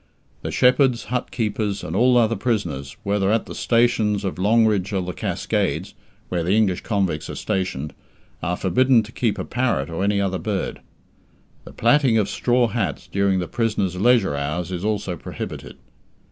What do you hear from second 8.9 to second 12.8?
to keep a parrot or any other bird. The plaiting of straw